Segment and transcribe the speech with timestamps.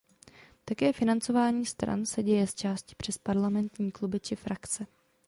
[0.65, 4.85] Také financování stran se děje zčásti přes parlamentní kluby či frakce.